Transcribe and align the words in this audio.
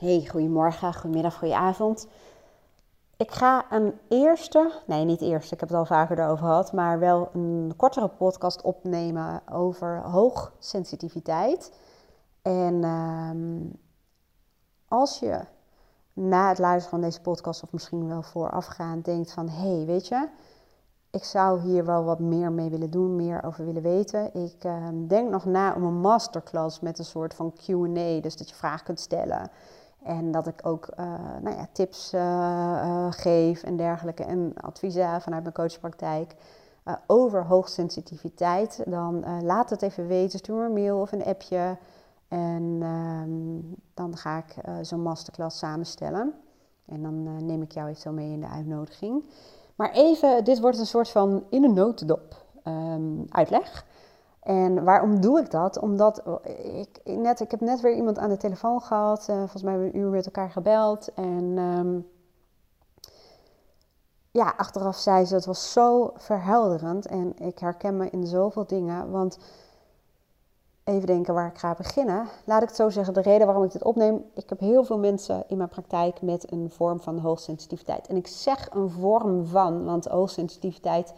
Hey, 0.00 0.26
goedemorgen, 0.30 0.94
goedemiddag, 0.94 1.38
goedenavond. 1.38 2.06
Ik 3.16 3.30
ga 3.30 3.72
een 3.72 3.92
eerste, 4.08 4.72
nee 4.86 5.04
niet 5.04 5.20
eerste, 5.20 5.54
ik 5.54 5.60
heb 5.60 5.68
het 5.68 5.78
al 5.78 5.84
vaker 5.84 6.18
erover 6.18 6.44
gehad, 6.44 6.72
maar 6.72 6.98
wel 6.98 7.28
een 7.32 7.72
kortere 7.76 8.08
podcast 8.08 8.62
opnemen 8.62 9.42
over 9.52 10.02
hoogsensitiviteit. 10.02 11.72
En 12.42 12.84
ehm, 12.84 13.60
als 14.88 15.18
je 15.18 15.40
na 16.12 16.48
het 16.48 16.58
luisteren 16.58 16.90
van 16.90 17.08
deze 17.08 17.20
podcast 17.20 17.62
of 17.62 17.72
misschien 17.72 18.08
wel 18.08 18.22
voorafgaand 18.22 19.04
denkt 19.04 19.32
van 19.32 19.48
hey, 19.48 19.84
weet 19.86 20.08
je, 20.08 20.28
ik 21.10 21.24
zou 21.24 21.60
hier 21.60 21.84
wel 21.84 22.04
wat 22.04 22.18
meer 22.18 22.52
mee 22.52 22.70
willen 22.70 22.90
doen, 22.90 23.16
meer 23.16 23.42
over 23.42 23.64
willen 23.64 23.82
weten. 23.82 24.34
Ik 24.34 24.64
ehm, 24.64 25.06
denk 25.06 25.30
nog 25.30 25.44
na 25.44 25.74
om 25.74 25.82
een 25.82 26.00
masterclass 26.00 26.80
met 26.80 26.98
een 26.98 27.04
soort 27.04 27.34
van 27.34 27.52
QA, 27.52 28.20
dus 28.20 28.36
dat 28.36 28.48
je 28.48 28.54
vragen 28.54 28.84
kunt 28.84 29.00
stellen. 29.00 29.50
En 30.02 30.30
dat 30.30 30.46
ik 30.46 30.66
ook 30.66 30.88
uh, 31.00 31.06
nou 31.42 31.56
ja, 31.56 31.68
tips 31.72 32.14
uh, 32.14 32.20
uh, 32.20 33.06
geef 33.10 33.62
en 33.62 33.76
dergelijke. 33.76 34.24
En 34.24 34.52
adviezen 34.56 35.20
vanuit 35.20 35.42
mijn 35.42 35.54
coachpraktijk 35.54 36.34
over 37.06 37.44
hoogsensitiviteit. 37.44 38.82
Dan 38.86 39.24
laat 39.42 39.70
het 39.70 39.82
even 39.82 40.06
weten. 40.06 40.38
Stuur 40.38 40.64
een 40.64 40.72
mail 40.72 41.00
of 41.00 41.12
een 41.12 41.24
appje. 41.24 41.76
En 42.28 42.78
ehm, 42.82 43.74
dan 43.94 44.16
ga 44.16 44.38
ik 44.38 44.54
zo'n 44.82 45.02
masterclass 45.02 45.58
samenstellen. 45.58 46.34
En 46.86 47.02
dan 47.02 47.46
neem 47.46 47.62
ik 47.62 47.72
jou 47.72 47.88
eventueel 47.88 48.14
mee 48.14 48.32
in 48.32 48.40
de 48.40 48.48
uitnodiging. 48.48 49.24
Maar 49.74 49.90
even, 49.90 50.44
dit 50.44 50.60
wordt 50.60 50.78
een 50.78 50.86
soort 50.86 51.10
van 51.10 51.44
in 51.50 51.64
een 51.64 51.74
notendop 51.74 52.44
um, 52.64 53.24
uitleg. 53.28 53.84
En 54.40 54.84
waarom 54.84 55.20
doe 55.20 55.40
ik 55.40 55.50
dat? 55.50 55.78
Omdat 55.78 56.22
ik, 56.74 57.00
net, 57.04 57.40
ik 57.40 57.50
heb 57.50 57.60
net 57.60 57.80
weer 57.80 57.94
iemand 57.94 58.18
aan 58.18 58.28
de 58.28 58.36
telefoon 58.36 58.80
gehad. 58.80 59.26
Uh, 59.30 59.36
volgens 59.36 59.62
mij 59.62 59.72
hebben 59.72 59.90
we 59.90 59.96
een 59.96 60.04
uur 60.04 60.10
met 60.10 60.26
elkaar 60.26 60.50
gebeld. 60.50 61.14
En 61.14 61.58
um, 61.58 62.06
ja, 64.30 64.54
achteraf 64.56 64.96
zei 64.96 65.24
ze, 65.24 65.34
het 65.34 65.44
was 65.46 65.72
zo 65.72 66.10
verhelderend. 66.14 67.06
En 67.06 67.38
ik 67.38 67.58
herken 67.58 67.96
me 67.96 68.10
in 68.10 68.26
zoveel 68.26 68.66
dingen. 68.66 69.10
Want 69.10 69.38
even 70.84 71.06
denken 71.06 71.34
waar 71.34 71.48
ik 71.48 71.58
ga 71.58 71.74
beginnen. 71.74 72.28
Laat 72.44 72.62
ik 72.62 72.68
het 72.68 72.76
zo 72.76 72.90
zeggen, 72.90 73.14
de 73.14 73.20
reden 73.20 73.46
waarom 73.46 73.64
ik 73.64 73.72
dit 73.72 73.84
opneem. 73.84 74.24
Ik 74.34 74.48
heb 74.48 74.60
heel 74.60 74.84
veel 74.84 74.98
mensen 74.98 75.44
in 75.48 75.56
mijn 75.56 75.68
praktijk 75.68 76.22
met 76.22 76.52
een 76.52 76.70
vorm 76.70 77.00
van 77.00 77.18
hoogsensitiviteit. 77.18 78.06
En 78.06 78.16
ik 78.16 78.26
zeg 78.26 78.68
een 78.70 78.90
vorm 78.90 79.46
van, 79.46 79.84
want 79.84 80.04
hoogsensitiviteit 80.04 81.12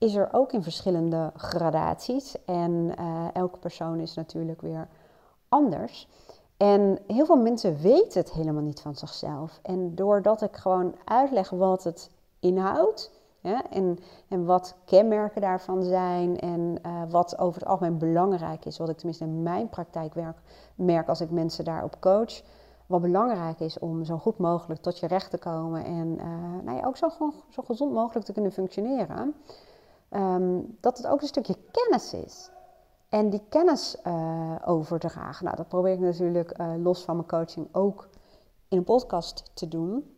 is 0.00 0.14
er 0.14 0.28
ook 0.32 0.52
in 0.52 0.62
verschillende 0.62 1.32
gradaties. 1.36 2.44
En 2.44 2.92
uh, 2.98 3.26
elke 3.32 3.58
persoon 3.58 3.98
is 4.00 4.14
natuurlijk 4.14 4.60
weer 4.60 4.88
anders. 5.48 6.08
En 6.56 6.98
heel 7.06 7.26
veel 7.26 7.36
mensen 7.36 7.76
weten 7.80 8.20
het 8.20 8.32
helemaal 8.32 8.62
niet 8.62 8.80
van 8.80 8.94
zichzelf. 8.94 9.58
En 9.62 9.94
doordat 9.94 10.42
ik 10.42 10.56
gewoon 10.56 10.94
uitleg 11.04 11.50
wat 11.50 11.84
het 11.84 12.10
inhoudt. 12.40 13.10
En, 13.70 13.98
en 14.28 14.44
wat 14.44 14.74
kenmerken 14.84 15.40
daarvan 15.40 15.82
zijn 15.82 16.38
en 16.38 16.78
uh, 16.86 17.02
wat 17.08 17.38
over 17.38 17.60
het 17.60 17.68
algemeen 17.68 17.98
belangrijk 17.98 18.64
is, 18.64 18.78
wat 18.78 18.88
ik 18.88 18.96
tenminste 18.96 19.24
in 19.24 19.42
mijn 19.42 19.68
praktijk 19.68 20.14
werk, 20.14 20.36
merk 20.74 21.08
als 21.08 21.20
ik 21.20 21.30
mensen 21.30 21.64
daarop 21.64 22.00
coach. 22.00 22.42
Wat 22.86 23.00
belangrijk 23.00 23.60
is 23.60 23.78
om 23.78 24.04
zo 24.04 24.18
goed 24.18 24.38
mogelijk 24.38 24.80
tot 24.80 24.98
je 24.98 25.06
recht 25.06 25.30
te 25.30 25.38
komen 25.38 25.84
en 25.84 26.18
uh, 26.18 26.24
nou 26.64 26.76
ja, 26.76 26.86
ook 26.86 26.96
zo, 26.96 27.08
zo 27.48 27.62
gezond 27.62 27.92
mogelijk 27.92 28.26
te 28.26 28.32
kunnen 28.32 28.52
functioneren. 28.52 29.34
Um, 30.10 30.76
dat 30.80 30.96
het 30.96 31.06
ook 31.06 31.20
een 31.20 31.28
stukje 31.28 31.56
kennis 31.70 32.14
is. 32.14 32.50
En 33.08 33.30
die 33.30 33.42
kennis 33.48 33.96
uh, 34.06 34.54
overdragen, 34.64 35.44
nou, 35.44 35.56
dat 35.56 35.68
probeer 35.68 35.92
ik 35.92 35.98
natuurlijk 35.98 36.58
uh, 36.60 36.72
los 36.82 37.02
van 37.04 37.16
mijn 37.16 37.28
coaching 37.28 37.68
ook 37.72 38.08
in 38.68 38.78
een 38.78 38.84
podcast 38.84 39.50
te 39.54 39.68
doen. 39.68 40.16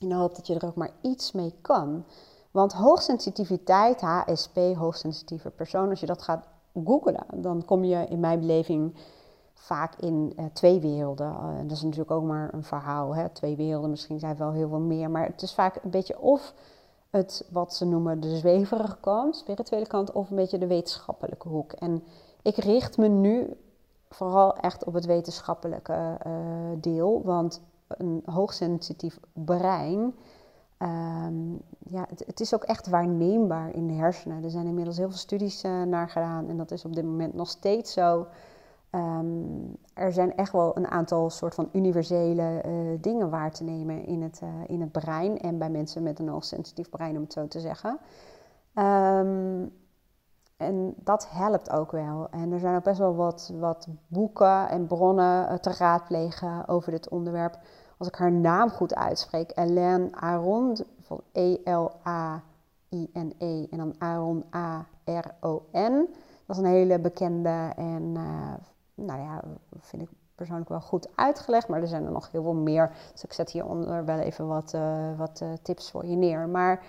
In 0.00 0.08
de 0.08 0.14
hoop 0.14 0.34
dat 0.34 0.46
je 0.46 0.54
er 0.54 0.66
ook 0.66 0.74
maar 0.74 0.90
iets 1.00 1.32
mee 1.32 1.54
kan. 1.60 2.04
Want 2.50 2.72
hoogsensitiviteit, 2.72 4.00
HSP, 4.00 4.56
hoogsensitieve 4.56 5.50
persoon, 5.50 5.88
als 5.88 6.00
je 6.00 6.06
dat 6.06 6.22
gaat 6.22 6.46
googlen, 6.84 7.26
dan 7.34 7.64
kom 7.64 7.84
je 7.84 8.06
in 8.06 8.20
mijn 8.20 8.40
beleving 8.40 8.94
vaak 9.54 9.96
in 9.96 10.32
uh, 10.36 10.44
twee 10.52 10.80
werelden. 10.80 11.34
Dat 11.62 11.76
is 11.76 11.82
natuurlijk 11.82 12.10
ook 12.10 12.24
maar 12.24 12.54
een 12.54 12.64
verhaal, 12.64 13.14
hè? 13.14 13.28
twee 13.28 13.56
werelden, 13.56 13.90
misschien 13.90 14.18
zijn 14.18 14.32
er 14.32 14.38
wel 14.38 14.52
heel 14.52 14.68
veel 14.68 14.78
meer. 14.78 15.10
Maar 15.10 15.26
het 15.26 15.42
is 15.42 15.54
vaak 15.54 15.78
een 15.82 15.90
beetje 15.90 16.20
of 16.20 16.54
het 17.10 17.46
wat 17.50 17.74
ze 17.74 17.84
noemen 17.84 18.20
de 18.20 18.36
zweverige 18.36 18.96
kant, 19.00 19.36
spirituele 19.36 19.86
kant, 19.86 20.12
of 20.12 20.30
een 20.30 20.36
beetje 20.36 20.58
de 20.58 20.66
wetenschappelijke 20.66 21.48
hoek. 21.48 21.72
En 21.72 22.02
ik 22.42 22.56
richt 22.56 22.96
me 22.96 23.08
nu 23.08 23.56
vooral 24.08 24.56
echt 24.56 24.84
op 24.84 24.94
het 24.94 25.06
wetenschappelijke 25.06 26.18
uh, 26.26 26.32
deel, 26.80 27.22
want 27.24 27.62
een 27.88 28.22
hoogsensitief 28.24 29.18
brein, 29.32 30.14
um, 30.78 31.60
ja, 31.78 32.06
het, 32.26 32.40
is 32.40 32.54
ook 32.54 32.64
echt 32.64 32.88
waarneembaar 32.88 33.74
in 33.74 33.86
de 33.86 33.92
hersenen. 33.92 34.44
Er 34.44 34.50
zijn 34.50 34.66
inmiddels 34.66 34.96
heel 34.96 35.08
veel 35.08 35.18
studies 35.18 35.64
uh, 35.64 35.82
naar 35.82 36.08
gedaan 36.08 36.48
en 36.48 36.56
dat 36.56 36.70
is 36.70 36.84
op 36.84 36.94
dit 36.94 37.04
moment 37.04 37.34
nog 37.34 37.48
steeds 37.48 37.92
zo. 37.92 38.26
Um, 38.90 39.76
er 39.94 40.12
zijn 40.12 40.36
echt 40.36 40.52
wel 40.52 40.76
een 40.76 40.86
aantal 40.88 41.30
soort 41.30 41.54
van 41.54 41.68
universele 41.72 42.62
uh, 42.66 42.98
dingen 43.00 43.30
waar 43.30 43.50
te 43.50 43.64
nemen 43.64 44.04
in 44.04 44.22
het, 44.22 44.40
uh, 44.42 44.48
in 44.66 44.80
het 44.80 44.92
brein 44.92 45.38
en 45.38 45.58
bij 45.58 45.70
mensen 45.70 46.02
met 46.02 46.18
een 46.18 46.28
hoogsensitief 46.28 46.88
brein, 46.88 47.16
om 47.16 47.22
het 47.22 47.32
zo 47.32 47.48
te 47.48 47.60
zeggen. 47.60 47.98
Um, 48.74 49.72
en 50.56 50.94
dat 50.96 51.28
helpt 51.30 51.70
ook 51.70 51.92
wel. 51.92 52.28
En 52.30 52.52
er 52.52 52.58
zijn 52.58 52.76
ook 52.76 52.84
best 52.84 52.98
wel 52.98 53.14
wat, 53.14 53.52
wat 53.58 53.88
boeken 54.06 54.68
en 54.68 54.86
bronnen 54.86 55.52
uh, 55.52 55.54
te 55.54 55.74
raadplegen 55.78 56.68
over 56.68 56.90
dit 56.90 57.08
onderwerp. 57.08 57.58
Als 57.98 58.08
ik 58.08 58.14
haar 58.14 58.32
naam 58.32 58.68
goed 58.68 58.94
uitspreek, 58.94 59.52
Elaine 59.54 60.08
Aron, 60.12 60.76
van 61.00 61.20
E-L-A-I-N-E 61.32 62.44
-E, 63.38 63.66
en 63.70 63.78
dan 63.78 63.94
Aron 63.98 64.44
A-R-O-N. 64.54 66.08
Dat 66.46 66.56
is 66.56 66.62
een 66.62 66.68
hele 66.68 66.98
bekende 66.98 67.72
en 67.76 68.16
nou 68.98 69.20
ja, 69.20 69.42
vind 69.80 70.02
ik 70.02 70.08
persoonlijk 70.38 70.68
wel 70.68 70.80
goed 70.80 71.08
uitgelegd. 71.14 71.68
Maar 71.68 71.80
er 71.80 71.88
zijn 71.88 72.04
er 72.04 72.10
nog 72.10 72.30
heel 72.30 72.42
veel 72.42 72.54
meer. 72.54 72.90
Dus 73.12 73.24
ik 73.24 73.32
zet 73.32 73.50
hieronder 73.50 74.04
wel 74.04 74.18
even 74.18 74.46
wat, 74.46 74.72
uh, 74.74 75.18
wat 75.18 75.40
uh, 75.42 75.48
tips 75.62 75.90
voor 75.90 76.06
je 76.06 76.16
neer. 76.16 76.48
Maar 76.48 76.84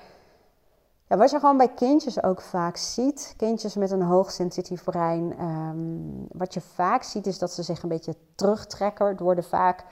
ja, 1.08 1.18
wat 1.18 1.32
je 1.32 1.40
gewoon 1.40 1.58
bij 1.58 1.74
kindjes 1.74 2.24
ook 2.24 2.42
vaak 2.42 2.78
ziet, 2.78 3.34
kindjes 3.38 3.76
met 3.76 3.92
een 3.92 4.02
hoogsensitief 4.02 4.84
brein, 4.84 5.42
um, 5.42 6.28
wat 6.32 6.54
je 6.54 6.62
vaak 6.62 7.04
ziet 7.04 7.28
is 7.28 7.40
dat 7.40 7.52
ze 7.52 7.64
zich 7.64 7.84
een 7.84 7.90
beetje 7.90 8.16
terugtrekken. 8.36 9.08
Er 9.08 9.24
worden 9.24 9.44
vaak 9.44 9.86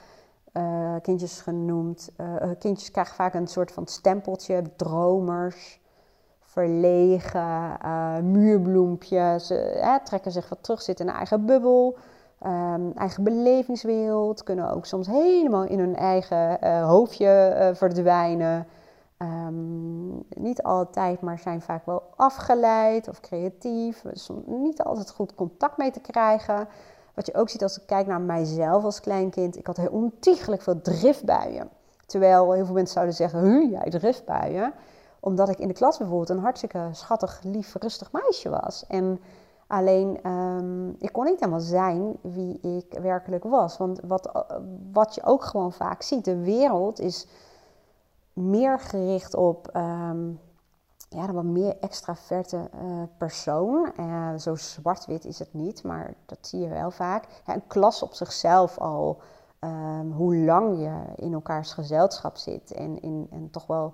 uh, 0.52 0.94
kindjes 1.02 1.40
genoemd. 1.40 2.10
kindjes 2.58 2.90
krijgen 2.90 3.14
vaak 3.14 3.34
een 3.34 3.46
soort 3.46 3.72
van 3.72 3.86
stempeltje, 3.86 4.62
dromers 4.76 5.80
verlegen, 6.48 7.76
uh, 7.84 8.18
muurbloempjes. 8.18 9.46
Ze 9.46 10.00
trekken 10.04 10.32
zich 10.32 10.48
wat 10.48 10.58
terug, 10.60 10.82
zitten 10.82 11.04
in 11.04 11.10
een 11.10 11.16
eigen 11.16 11.46
bubbel, 11.46 11.96
um, 12.46 12.92
eigen 12.92 13.24
belevingswereld. 13.24 14.42
Kunnen 14.42 14.70
ook 14.70 14.86
soms 14.86 15.06
helemaal 15.06 15.64
in 15.64 15.78
hun 15.78 15.96
eigen 15.96 16.58
uh, 16.64 16.86
hoofdje 16.86 17.70
verdwijnen. 17.74 18.66
Um, 19.18 20.22
niet 20.28 20.62
altijd, 20.62 21.20
maar 21.20 21.38
zijn 21.38 21.60
vaak 21.60 21.86
wel 21.86 22.02
afgeleid 22.16 23.08
of 23.08 23.20
creatief. 23.20 24.04
Niet 24.46 24.82
altijd 24.82 25.10
goed 25.10 25.34
contact 25.34 25.76
mee 25.76 25.90
te 25.90 26.00
krijgen. 26.00 26.68
Wat 27.14 27.26
je 27.26 27.34
ook 27.34 27.48
ziet 27.48 27.62
als 27.62 27.78
ik 27.78 27.86
kijk 27.86 28.06
naar 28.06 28.20
mijzelf 28.20 28.84
als 28.84 29.00
kleinkind. 29.00 29.56
Ik 29.56 29.66
had 29.66 29.76
heel 29.76 29.90
ontiegelijk 29.90 30.62
veel 30.62 30.80
driftbuien. 30.80 31.68
Terwijl 32.06 32.52
heel 32.52 32.64
veel 32.64 32.74
mensen 32.74 32.94
zouden 32.94 33.14
zeggen, 33.14 33.68
jij 33.70 33.90
driftbuien 33.90 34.72
omdat 35.20 35.48
ik 35.48 35.58
in 35.58 35.68
de 35.68 35.74
klas 35.74 35.98
bijvoorbeeld 35.98 36.28
een 36.28 36.38
hartstikke 36.38 36.88
schattig, 36.92 37.40
lief, 37.42 37.74
rustig 37.74 38.12
meisje 38.12 38.48
was. 38.48 38.86
En 38.86 39.20
alleen, 39.66 40.30
um, 40.30 40.96
ik 40.98 41.12
kon 41.12 41.24
niet 41.24 41.40
helemaal 41.40 41.60
zijn 41.60 42.16
wie 42.20 42.60
ik 42.60 42.98
werkelijk 43.00 43.44
was. 43.44 43.76
Want 43.76 44.00
wat, 44.04 44.44
wat 44.92 45.14
je 45.14 45.24
ook 45.24 45.44
gewoon 45.44 45.72
vaak 45.72 46.02
ziet, 46.02 46.24
de 46.24 46.38
wereld 46.38 47.00
is 47.00 47.26
meer 48.32 48.80
gericht 48.80 49.34
op 49.34 49.70
um, 49.76 50.40
ja, 51.08 51.28
een 51.28 51.34
wat 51.34 51.44
meer 51.44 51.76
extraverte 51.80 52.70
uh, 52.74 53.02
persoon. 53.18 53.92
Uh, 54.00 54.34
zo 54.36 54.54
zwart-wit 54.54 55.24
is 55.24 55.38
het 55.38 55.54
niet, 55.54 55.82
maar 55.82 56.14
dat 56.26 56.38
zie 56.40 56.60
je 56.60 56.68
wel 56.68 56.90
vaak. 56.90 57.24
Ja, 57.46 57.54
een 57.54 57.66
klas 57.66 58.02
op 58.02 58.14
zichzelf 58.14 58.78
al, 58.78 59.20
um, 59.60 60.12
hoe 60.12 60.36
lang 60.36 60.78
je 60.78 61.02
in 61.14 61.32
elkaars 61.32 61.72
gezelschap 61.72 62.36
zit 62.36 62.72
en, 62.72 63.00
in, 63.00 63.26
en 63.30 63.50
toch 63.50 63.66
wel 63.66 63.92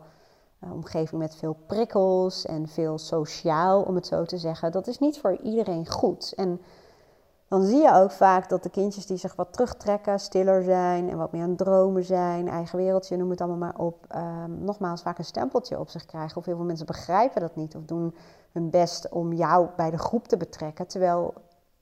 omgeving 0.72 1.20
met 1.20 1.36
veel 1.36 1.56
prikkels 1.66 2.46
en 2.46 2.68
veel 2.68 2.98
sociaal, 2.98 3.82
om 3.82 3.94
het 3.94 4.06
zo 4.06 4.24
te 4.24 4.38
zeggen. 4.38 4.72
Dat 4.72 4.86
is 4.86 4.98
niet 4.98 5.18
voor 5.18 5.36
iedereen 5.36 5.88
goed. 5.88 6.32
En 6.36 6.60
dan 7.48 7.62
zie 7.62 7.82
je 7.82 7.92
ook 7.94 8.10
vaak 8.10 8.48
dat 8.48 8.62
de 8.62 8.70
kindjes 8.70 9.06
die 9.06 9.16
zich 9.16 9.34
wat 9.34 9.52
terugtrekken, 9.52 10.20
stiller 10.20 10.62
zijn 10.62 11.10
en 11.10 11.16
wat 11.16 11.32
meer 11.32 11.42
aan 11.42 11.48
het 11.48 11.58
dromen 11.58 12.04
zijn, 12.04 12.48
eigen 12.48 12.78
wereldje, 12.78 13.16
noem 13.16 13.30
het 13.30 13.40
allemaal 13.40 13.58
maar 13.58 13.86
op, 13.86 14.06
um, 14.16 14.64
nogmaals 14.64 15.02
vaak 15.02 15.18
een 15.18 15.24
stempeltje 15.24 15.78
op 15.78 15.88
zich 15.88 16.06
krijgen. 16.06 16.36
Of 16.36 16.44
heel 16.44 16.56
veel 16.56 16.64
mensen 16.64 16.86
begrijpen 16.86 17.40
dat 17.40 17.56
niet 17.56 17.76
of 17.76 17.84
doen 17.84 18.14
hun 18.52 18.70
best 18.70 19.08
om 19.08 19.32
jou 19.32 19.68
bij 19.76 19.90
de 19.90 19.98
groep 19.98 20.28
te 20.28 20.36
betrekken, 20.36 20.86
terwijl 20.86 21.34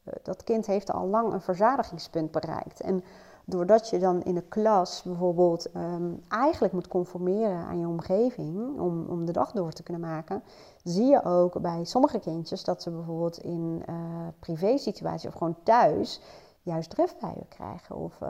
uh, 0.05 0.15
dat 0.23 0.45
kind 0.45 0.67
heeft 0.67 0.93
al 0.93 1.07
lang 1.07 1.33
een 1.33 1.41
verzadigingspunt 1.41 2.31
bereikt. 2.31 2.81
En 2.81 3.05
doordat 3.45 3.91
je 3.91 3.99
dan 3.99 4.23
in 4.23 4.35
de 4.35 4.43
klas 4.49 5.03
bijvoorbeeld 5.03 5.75
um, 5.77 6.23
eigenlijk 6.29 6.73
moet 6.73 6.89
conformeren 6.89 7.65
aan 7.65 7.79
je 7.79 7.87
omgeving 7.87 8.81
om, 8.81 9.07
om 9.09 9.27
de 9.27 9.33
dag 9.33 9.53
door 9.53 9.73
te 9.73 9.83
kunnen 9.83 10.03
maken, 10.03 10.43
zie 10.85 11.07
je 11.07 11.25
ook 11.25 11.61
bij 11.61 11.85
sommige 11.85 12.19
kindjes 12.19 12.65
dat 12.65 12.83
ze 12.83 12.91
bijvoorbeeld 12.91 13.39
in 13.39 13.83
uh, 13.89 13.97
privé 14.39 14.79
situaties 14.79 15.29
of 15.29 15.35
gewoon 15.35 15.57
thuis 15.63 16.21
juist 16.63 16.91
driftbuien 16.91 17.49
krijgen. 17.49 17.97
Of 17.97 18.21
uh, 18.23 18.29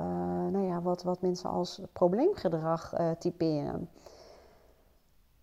nou 0.51 0.67
ja, 0.67 0.83
wat, 0.83 1.03
wat 1.03 1.21
mensen 1.21 1.51
als 1.51 1.81
probleemgedrag 1.93 2.99
uh, 2.99 3.11
typeren. 3.11 3.89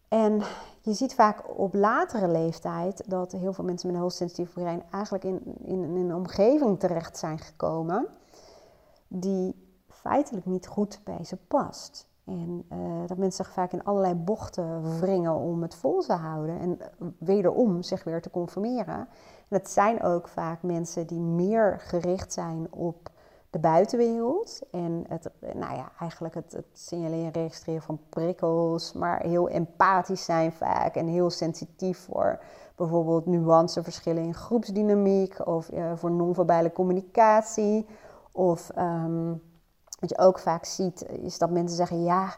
En 0.08 0.42
je 0.82 0.94
ziet 0.94 1.14
vaak 1.14 1.44
op 1.58 1.74
latere 1.74 2.28
leeftijd 2.28 3.04
dat 3.10 3.32
heel 3.32 3.54
veel 3.54 3.64
mensen 3.64 3.88
met 3.88 3.96
een 3.96 4.02
hoogsensitief 4.02 4.54
brein 4.54 4.84
eigenlijk 4.92 5.24
in, 5.24 5.42
in, 5.64 5.84
in, 5.84 5.96
een 5.96 6.16
omgeving 6.16 6.80
terecht 6.80 7.18
zijn 7.18 7.40
gekomen 7.40 8.08
die 9.10 9.68
feitelijk 9.88 10.46
niet 10.46 10.68
goed 10.68 11.00
bij 11.04 11.24
ze 11.24 11.38
past. 11.48 12.08
En 12.26 12.66
uh, 12.74 13.08
dat 13.08 13.18
mensen 13.18 13.46
zich 13.46 13.54
vaak 13.54 13.72
in 13.72 13.84
allerlei 13.84 14.14
bochten 14.14 15.00
wringen 15.00 15.36
om 15.36 15.62
het 15.62 15.76
vol 15.76 16.02
te 16.02 16.14
houden 16.14 16.60
en 16.60 16.80
wederom 17.18 17.84
zich 17.84 18.04
weer 18.04 18.22
te 18.22 18.30
conformeren. 18.30 18.96
En 19.48 19.58
het 19.58 19.70
zijn 19.70 20.04
ook 20.04 20.28
vaak 20.28 20.64
mensen 20.64 21.08
die 21.08 21.20
meer 21.20 21.80
gericht 21.80 22.34
zijn 22.34 22.68
op 22.74 23.10
de 23.50 23.60
buitenwereld. 23.60 24.62
En 24.72 25.06
het, 25.08 25.30
nou 25.54 25.76
ja, 25.76 25.92
eigenlijk 26.00 26.34
het, 26.34 26.52
het 26.52 26.66
signaleren 26.74 27.26
en 27.26 27.42
registreren 27.42 27.82
van 27.82 28.00
prikkels, 28.10 28.94
maar 28.94 29.22
heel 29.22 29.50
empathisch 29.50 30.26
zijn 30.26 30.52
vaak 30.52 30.96
en 30.96 31.08
heel 31.08 31.30
sensitief 31.30 31.98
voor 31.98 32.40
bijvoorbeeld 32.76 33.26
nuanceverschillen 33.26 34.24
in 34.24 34.34
groepsdynamiek 34.34 35.48
of 35.48 35.70
voor 35.96 36.12
non-verbale 36.12 36.72
communicatie. 36.72 37.88
Of 38.40 38.72
um, 38.78 39.42
wat 40.00 40.10
je 40.10 40.18
ook 40.18 40.40
vaak 40.40 40.66
ziet, 40.66 41.06
is 41.10 41.38
dat 41.38 41.50
mensen 41.50 41.78
zeggen: 41.78 42.04
Ja, 42.04 42.36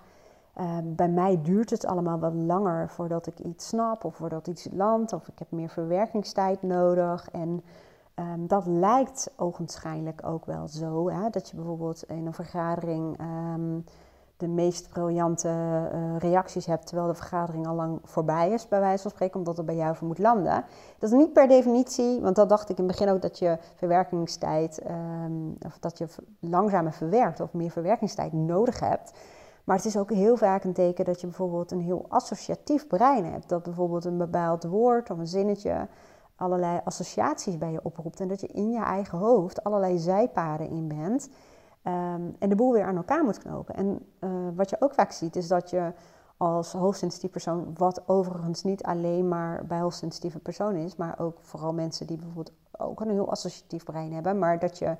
uh, 0.57 0.77
bij 0.83 1.09
mij 1.09 1.41
duurt 1.41 1.69
het 1.69 1.85
allemaal 1.85 2.19
wat 2.19 2.33
langer 2.33 2.89
voordat 2.89 3.27
ik 3.27 3.39
iets 3.39 3.67
snap 3.67 4.03
of 4.03 4.15
voordat 4.15 4.47
iets 4.47 4.67
landt, 4.71 5.13
of 5.13 5.27
ik 5.27 5.39
heb 5.39 5.51
meer 5.51 5.69
verwerkingstijd 5.69 6.61
nodig. 6.61 7.29
En 7.31 7.63
Um, 8.15 8.47
dat 8.47 8.65
lijkt 8.65 9.33
ogenschijnlijk 9.37 10.21
ook 10.25 10.45
wel 10.45 10.67
zo. 10.67 11.09
Hè? 11.09 11.29
Dat 11.29 11.49
je 11.49 11.55
bijvoorbeeld 11.55 12.03
in 12.03 12.25
een 12.25 12.33
vergadering 12.33 13.17
de 14.41 14.47
meest 14.47 14.89
briljante 14.89 15.47
uh, 15.47 16.17
reacties 16.17 16.65
hebt, 16.65 16.87
terwijl 16.87 17.07
de 17.07 17.15
vergadering 17.15 17.67
al 17.67 17.75
lang 17.75 17.99
voorbij 18.03 18.49
is, 18.49 18.67
bij 18.67 18.79
wijze 18.79 19.01
van 19.01 19.11
spreken, 19.11 19.37
omdat 19.37 19.57
het 19.57 19.65
bij 19.65 19.75
jou 19.75 19.95
voor 19.95 20.07
moet 20.07 20.19
landen. 20.19 20.65
Dat 20.99 21.11
is 21.11 21.17
niet 21.17 21.33
per 21.33 21.47
definitie, 21.47 22.21
want 22.21 22.35
dat 22.35 22.49
dacht 22.49 22.69
ik 22.69 22.77
in 22.77 22.83
het 22.83 22.97
begin 22.97 23.13
ook, 23.13 23.21
dat 23.21 23.39
je 23.39 23.57
verwerkingstijd, 23.75 24.81
um, 25.25 25.57
of 25.65 25.77
dat 25.79 25.97
je 25.97 26.07
langzamer 26.39 26.93
verwerkt 26.93 27.39
of 27.39 27.53
meer 27.53 27.71
verwerkingstijd 27.71 28.33
nodig 28.33 28.79
hebt. 28.79 29.11
Maar 29.63 29.75
het 29.75 29.85
is 29.85 29.97
ook 29.97 30.11
heel 30.11 30.37
vaak 30.37 30.63
een 30.63 30.73
teken 30.73 31.05
dat 31.05 31.21
je 31.21 31.27
bijvoorbeeld 31.27 31.71
een 31.71 31.81
heel 31.81 32.05
associatief 32.09 32.87
brein 32.87 33.25
hebt. 33.25 33.49
Dat 33.49 33.63
bijvoorbeeld 33.63 34.05
een 34.05 34.17
bepaald 34.17 34.63
woord 34.63 35.09
of 35.09 35.17
een 35.17 35.27
zinnetje 35.27 35.87
allerlei 36.35 36.81
associaties 36.83 37.57
bij 37.57 37.71
je 37.71 37.79
oproept. 37.83 38.19
En 38.19 38.27
dat 38.27 38.41
je 38.41 38.47
in 38.47 38.71
je 38.71 38.83
eigen 38.83 39.17
hoofd 39.17 39.63
allerlei 39.63 39.97
zijpaden 39.97 40.69
in 40.69 40.87
bent. 40.87 41.29
Ehm, 41.83 42.21
en 42.39 42.49
de 42.49 42.55
boel 42.55 42.73
weer 42.73 42.85
aan 42.85 42.95
elkaar 42.95 43.23
moet 43.23 43.37
knopen. 43.37 43.75
En 43.75 44.05
uh, 44.19 44.29
wat 44.55 44.69
je 44.69 44.75
ook 44.79 44.93
vaak 44.93 45.11
ziet, 45.11 45.35
is 45.35 45.47
dat 45.47 45.69
je 45.69 45.93
als 46.37 46.71
hoogsensitief 46.71 47.31
persoon, 47.31 47.73
wat 47.77 48.07
overigens 48.07 48.63
niet 48.63 48.83
alleen 48.83 49.27
maar 49.27 49.65
bij 49.65 49.79
hoogsensitieve 49.79 50.39
personen 50.39 50.83
is, 50.83 50.95
maar 50.95 51.19
ook 51.19 51.37
vooral 51.41 51.73
mensen 51.73 52.07
die 52.07 52.17
bijvoorbeeld 52.17 52.51
ook 52.77 53.01
een 53.01 53.09
heel 53.09 53.29
associatief 53.29 53.83
brein 53.83 54.13
hebben, 54.13 54.39
maar 54.39 54.59
dat 54.59 54.77
je 54.77 54.95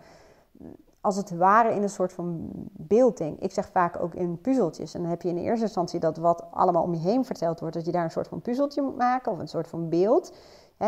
als 1.01 1.15
het 1.15 1.37
ware 1.37 1.73
in 1.73 1.81
een 1.81 1.89
soort 1.89 2.13
van 2.13 2.49
beeld 2.71 3.17
denkt. 3.17 3.43
Ik 3.43 3.51
zeg 3.51 3.69
vaak 3.69 4.01
ook 4.01 4.13
in 4.13 4.41
puzzeltjes. 4.41 4.93
En 4.93 5.01
dan 5.01 5.09
heb 5.09 5.21
je 5.21 5.29
in 5.29 5.37
eerste 5.37 5.65
instantie 5.65 5.99
dat 5.99 6.17
wat 6.17 6.45
allemaal 6.51 6.83
om 6.83 6.93
je 6.93 6.99
heen 6.99 7.25
verteld 7.25 7.59
wordt, 7.59 7.75
dat 7.75 7.85
je 7.85 7.91
daar 7.91 8.03
een 8.03 8.11
soort 8.11 8.27
van 8.27 8.41
puzzeltje 8.41 8.81
moet 8.81 8.97
maken 8.97 9.31
of 9.31 9.39
een 9.39 9.47
soort 9.47 9.67
van 9.67 9.89
beeld 9.89 10.31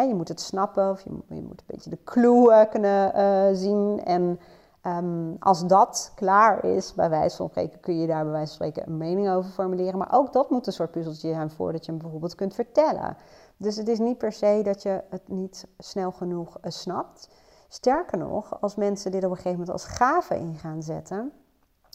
je 0.01 0.15
moet 0.15 0.27
het 0.27 0.39
snappen 0.39 0.89
of 0.89 1.01
je, 1.01 1.09
je, 1.27 1.41
moet 1.41 1.59
een 1.59 1.65
beetje 1.65 1.89
de 1.89 2.03
clue 2.03 2.67
kunnen 2.69 3.11
uh, 3.15 3.57
zien. 3.57 4.03
En 4.03 4.39
um, 4.85 5.35
als 5.39 5.67
dat 5.67 6.11
klaar 6.15 6.63
is, 6.65 6.93
bij 6.93 7.09
wijze 7.09 7.35
van 7.35 7.49
spreken, 7.49 7.79
kun 7.79 7.99
je 7.99 8.07
daar 8.07 8.23
bij 8.23 8.31
wijze 8.31 8.57
van 8.57 8.67
spreken 8.67 8.91
een 8.91 8.97
mening 8.97 9.29
over 9.29 9.51
formuleren. 9.51 9.97
Maar 9.97 10.13
ook 10.13 10.33
dat 10.33 10.49
moet 10.49 10.67
een 10.67 10.73
soort 10.73 10.91
puzzeltje 10.91 11.33
zijn 11.33 11.49
voordat 11.49 11.85
je 11.85 11.91
hem 11.91 12.01
bijvoorbeeld 12.01 12.35
kunt 12.35 12.53
vertellen. 12.53 13.17
Dus 13.57 13.75
het 13.75 13.87
is 13.87 13.99
niet 13.99 14.17
per 14.17 14.31
se 14.31 14.61
dat 14.63 14.81
je 14.81 15.03
het 15.09 15.27
niet 15.27 15.67
snel 15.77 16.11
genoeg 16.11 16.57
uh, 16.57 16.71
snapt. 16.71 17.29
Sterker 17.67 18.17
nog, 18.17 18.61
als 18.61 18.75
mensen 18.75 19.11
dit 19.11 19.23
op 19.23 19.29
een 19.29 19.35
gegeven 19.35 19.59
moment 19.59 19.71
als 19.71 19.85
gave 19.85 20.35
in 20.35 20.57
gaan 20.57 20.83
zetten, 20.83 21.31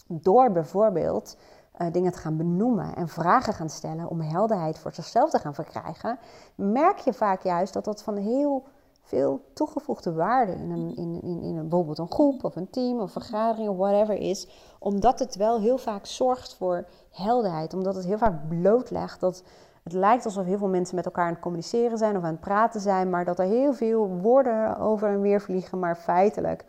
door 0.07 0.51
bijvoorbeeld 0.51 1.37
uh, 1.77 1.91
dingen 1.91 2.11
te 2.11 2.17
gaan 2.17 2.37
benoemen 2.37 2.95
en 2.95 3.07
vragen 3.07 3.53
gaan 3.53 3.69
stellen 3.69 4.09
om 4.09 4.21
helderheid 4.21 4.79
voor 4.79 4.93
zichzelf 4.93 5.29
te 5.29 5.39
gaan 5.39 5.53
verkrijgen, 5.53 6.19
merk 6.55 6.97
je 6.97 7.13
vaak 7.13 7.43
juist 7.43 7.73
dat 7.73 7.85
dat 7.85 8.03
van 8.03 8.15
heel 8.15 8.63
veel 9.09 9.41
toegevoegde 9.53 10.13
waarde 10.13 10.51
in, 10.51 10.71
een, 10.71 10.95
in, 10.95 11.21
in, 11.21 11.41
in 11.41 11.55
een, 11.55 11.67
bijvoorbeeld 11.69 11.97
een 11.97 12.11
groep 12.11 12.43
of 12.43 12.55
een 12.55 12.69
team 12.69 12.99
of 12.99 13.11
vergadering 13.11 13.69
of 13.69 13.77
whatever 13.77 14.15
is, 14.15 14.47
omdat 14.79 15.19
het 15.19 15.35
wel 15.35 15.59
heel 15.59 15.77
vaak 15.77 16.05
zorgt 16.05 16.55
voor 16.55 16.85
helderheid, 17.11 17.73
omdat 17.73 17.95
het 17.95 18.05
heel 18.05 18.17
vaak 18.17 18.47
blootlegt 18.47 19.19
dat 19.19 19.43
het 19.83 19.93
lijkt 19.93 20.25
alsof 20.25 20.45
heel 20.45 20.57
veel 20.57 20.67
mensen 20.67 20.95
met 20.95 21.05
elkaar 21.05 21.25
aan 21.25 21.33
het 21.33 21.41
communiceren 21.41 21.97
zijn 21.97 22.17
of 22.17 22.23
aan 22.23 22.31
het 22.31 22.39
praten 22.39 22.81
zijn, 22.81 23.09
maar 23.09 23.25
dat 23.25 23.39
er 23.39 23.45
heel 23.45 23.73
veel 23.73 24.07
woorden 24.07 24.77
over 24.77 25.09
en 25.09 25.21
weer 25.21 25.41
vliegen, 25.41 25.79
maar 25.79 25.95
feitelijk 25.95 26.65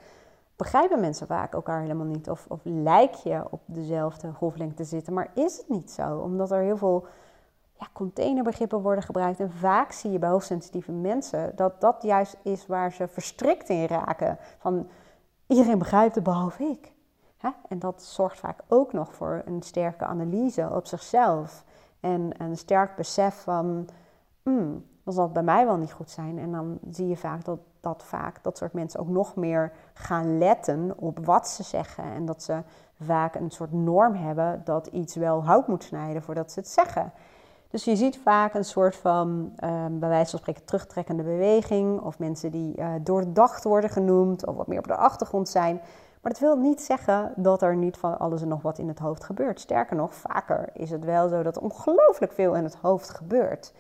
begrijpen 0.57 1.01
mensen 1.01 1.27
vaak 1.27 1.55
elkaar 1.55 1.81
helemaal 1.81 2.07
niet. 2.07 2.31
Of, 2.31 2.47
of 2.49 2.61
lijk 2.63 3.15
je 3.15 3.43
op 3.51 3.61
dezelfde 3.65 4.33
golflengte 4.33 4.75
te 4.75 4.85
zitten, 4.85 5.13
maar 5.13 5.31
is 5.35 5.57
het 5.57 5.69
niet 5.69 5.91
zo. 5.91 6.19
Omdat 6.19 6.51
er 6.51 6.61
heel 6.61 6.77
veel 6.77 7.07
containerbegrippen 7.93 8.81
worden 8.81 9.05
gebruikt. 9.05 9.41
En 9.41 9.53
vaak 9.53 9.93
zie 9.93 10.11
je 10.11 10.19
bij 10.19 10.29
hoogsensitieve 10.29 10.93
mensen 10.93 11.53
dat 11.57 11.81
dat 11.81 12.03
juist 12.03 12.37
is 12.43 12.67
waar 12.67 12.93
ze 12.93 13.09
verstrikt 13.09 13.69
in 13.69 13.87
raken. 13.87 14.39
Van 14.59 14.89
iedereen 15.47 15.79
begrijpt 15.79 16.15
het 16.15 16.25
behalve 16.25 16.65
ik. 16.65 16.93
En 17.69 17.79
dat 17.79 18.03
zorgt 18.03 18.39
vaak 18.39 18.61
ook 18.69 18.93
nog 18.93 19.15
voor 19.15 19.43
een 19.45 19.63
sterke 19.63 20.05
analyse 20.05 20.71
op 20.73 20.87
zichzelf. 20.87 21.65
En 22.01 22.31
een 22.43 22.57
sterk 22.57 22.97
besef 22.97 23.43
van, 23.43 23.89
hmm, 24.43 24.87
dan 25.05 25.15
zal 25.15 25.25
het 25.25 25.33
bij 25.33 25.43
mij 25.43 25.67
wel 25.67 25.77
niet 25.77 25.93
goed 25.93 26.11
zijn. 26.11 26.39
En 26.39 26.53
dan 26.53 26.79
zie 26.91 27.09
je 27.09 27.17
vaak 27.17 27.45
dat 27.45 27.59
dat 27.81 28.03
vaak 28.05 28.43
dat 28.43 28.57
soort 28.57 28.73
mensen 28.73 29.01
ook 29.01 29.09
nog 29.09 29.37
meer 29.37 29.73
gaan 29.93 30.39
letten 30.39 30.99
op 30.99 31.27
wat 31.27 31.49
ze 31.49 31.63
zeggen. 31.63 32.05
En 32.05 32.25
dat 32.25 32.43
ze 32.43 32.63
vaak 33.01 33.35
een 33.35 33.51
soort 33.51 33.73
norm 33.73 34.15
hebben 34.15 34.63
dat 34.65 34.87
iets 34.87 35.15
wel 35.15 35.45
hout 35.45 35.69
moet 35.69 35.85
snijden 35.85 36.23
voordat 36.23 36.53
ze 36.53 36.59
het 36.59 36.69
zeggen. 36.69 37.13
Dus 37.71 37.85
je 37.85 37.97
ziet 37.97 38.19
vaak 38.19 38.55
een 38.55 38.65
soort 38.65 38.97
van, 38.97 39.53
um, 39.65 39.99
bij 39.99 40.09
wijze 40.09 40.31
van 40.31 40.39
spreken, 40.39 40.65
terugtrekkende 40.65 41.23
beweging. 41.23 42.01
Of 42.01 42.19
mensen 42.19 42.51
die 42.51 42.79
uh, 42.79 42.89
doordacht 43.01 43.65
worden 43.65 43.91
genoemd 43.91 44.47
of 44.47 44.57
wat 44.57 44.67
meer 44.67 44.79
op 44.79 44.87
de 44.87 44.97
achtergrond 44.97 45.49
zijn. 45.49 45.81
Maar 46.21 46.33
dat 46.33 46.41
wil 46.41 46.57
niet 46.57 46.83
zeggen 46.83 47.33
dat 47.37 47.63
er 47.63 47.77
niet 47.77 47.97
van 47.97 48.19
alles 48.19 48.43
en 48.43 48.49
nog 48.49 48.63
wat 48.63 48.79
in 48.79 48.89
het 48.89 48.99
hoofd 48.99 49.25
gebeurt. 49.25 49.61
Sterker 49.61 49.97
nog, 49.97 50.15
vaker 50.15 50.69
is 50.73 50.91
het 50.91 51.05
wel 51.05 51.29
zo 51.29 51.43
dat 51.43 51.59
ongelooflijk 51.59 52.33
veel 52.33 52.55
in 52.55 52.65
het 52.65 52.75
hoofd 52.75 53.11
gebeurt. 53.11 53.73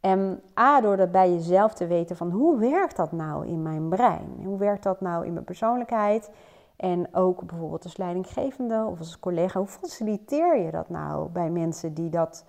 En 0.00 0.42
A, 0.58 0.80
door 0.80 0.96
dat 0.96 1.12
bij 1.12 1.32
jezelf 1.32 1.74
te 1.74 1.86
weten 1.86 2.16
van 2.16 2.30
hoe 2.30 2.58
werkt 2.58 2.96
dat 2.96 3.12
nou 3.12 3.46
in 3.46 3.62
mijn 3.62 3.88
brein? 3.88 4.40
Hoe 4.44 4.58
werkt 4.58 4.82
dat 4.82 5.00
nou 5.00 5.26
in 5.26 5.32
mijn 5.32 5.44
persoonlijkheid? 5.44 6.30
En 6.76 7.14
ook 7.14 7.46
bijvoorbeeld 7.46 7.84
als 7.84 7.96
leidinggevende 7.96 8.86
of 8.90 8.98
als 8.98 9.18
collega, 9.18 9.58
hoe 9.58 9.68
faciliteer 9.68 10.58
je 10.58 10.70
dat 10.70 10.88
nou 10.88 11.28
bij 11.28 11.50
mensen 11.50 11.94
die 11.94 12.10
dat 12.10 12.44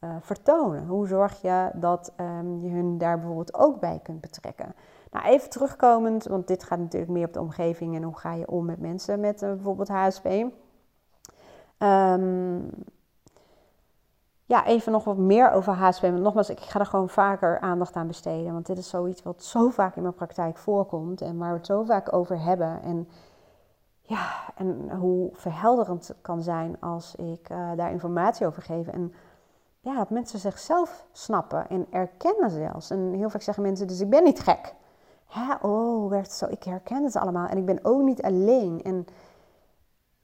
uh, 0.00 0.16
vertonen? 0.20 0.86
Hoe 0.86 1.06
zorg 1.06 1.42
je 1.42 1.70
dat 1.74 2.12
um, 2.20 2.60
je 2.60 2.70
hun 2.70 2.98
daar 2.98 3.18
bijvoorbeeld 3.18 3.54
ook 3.54 3.80
bij 3.80 4.00
kunt 4.02 4.20
betrekken? 4.20 4.74
Nou, 5.10 5.26
even 5.26 5.50
terugkomend, 5.50 6.24
want 6.24 6.46
dit 6.46 6.64
gaat 6.64 6.78
natuurlijk 6.78 7.12
meer 7.12 7.26
op 7.26 7.32
de 7.32 7.40
omgeving 7.40 7.94
en 7.96 8.02
hoe 8.02 8.16
ga 8.18 8.32
je 8.32 8.48
om 8.48 8.64
met 8.64 8.80
mensen 8.80 9.20
met 9.20 9.42
uh, 9.42 9.48
bijvoorbeeld 9.48 9.88
HSP. 9.88 10.26
Ehm, 11.78 12.58
ja, 14.44 14.66
even 14.66 14.92
nog 14.92 15.04
wat 15.04 15.16
meer 15.16 15.50
over 15.50 15.72
HSP. 15.72 16.02
Want 16.02 16.20
nogmaals, 16.20 16.50
ik 16.50 16.60
ga 16.60 16.80
er 16.80 16.86
gewoon 16.86 17.08
vaker 17.08 17.60
aandacht 17.60 17.96
aan 17.96 18.06
besteden. 18.06 18.52
Want 18.52 18.66
dit 18.66 18.78
is 18.78 18.88
zoiets 18.88 19.22
wat 19.22 19.42
zo 19.44 19.68
vaak 19.68 19.96
in 19.96 20.02
mijn 20.02 20.14
praktijk 20.14 20.56
voorkomt. 20.56 21.20
En 21.20 21.38
waar 21.38 21.50
we 21.50 21.56
het 21.56 21.66
zo 21.66 21.84
vaak 21.84 22.12
over 22.12 22.40
hebben. 22.40 22.82
En 22.82 23.08
ja, 24.00 24.52
en 24.54 24.90
hoe 24.90 25.30
verhelderend 25.32 26.08
het 26.08 26.16
kan 26.20 26.42
zijn 26.42 26.80
als 26.80 27.14
ik 27.14 27.50
uh, 27.50 27.70
daar 27.76 27.90
informatie 27.90 28.46
over 28.46 28.62
geef. 28.62 28.86
En 28.86 29.12
ja, 29.86 29.94
dat 29.94 30.10
mensen 30.10 30.38
zichzelf 30.38 31.06
snappen 31.12 31.68
en 31.68 31.86
erkennen 31.90 32.50
zelfs. 32.50 32.90
En 32.90 33.12
heel 33.12 33.30
vaak 33.30 33.42
zeggen 33.42 33.62
mensen, 33.62 33.86
dus 33.86 34.00
ik 34.00 34.10
ben 34.10 34.24
niet 34.24 34.40
gek. 34.40 34.74
Hè? 35.26 35.54
Oh, 35.60 36.10
werkt 36.10 36.32
zo? 36.32 36.46
Ik 36.48 36.62
herken 36.62 37.04
het 37.04 37.16
allemaal. 37.16 37.48
En 37.48 37.56
ik 37.56 37.64
ben 37.64 37.78
ook 37.82 38.02
niet 38.02 38.22
alleen. 38.22 38.82
En 38.82 39.06